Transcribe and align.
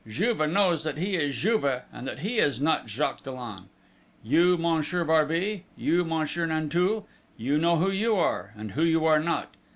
Juve 0.07 0.49
knows 0.49 0.83
that 0.83 0.97
he 0.97 1.13
is 1.15 1.37
Juve, 1.37 1.83
and 1.93 2.07
that 2.07 2.17
he 2.17 2.39
is 2.39 2.59
not 2.59 2.89
Jacques 2.89 3.21
Dollon. 3.21 3.65
You, 4.23 4.57
Monsieur 4.57 5.03
Barbey; 5.03 5.65
you, 5.77 6.03
Monsieur 6.03 6.47
Nanteuil, 6.47 7.05
you 7.37 7.59
know 7.59 7.77
who 7.77 7.91
you 7.91 8.15
are, 8.15 8.51
and 8.57 8.71
who 8.71 8.81
you 8.81 9.05
are 9.05 9.19
not! 9.19 9.53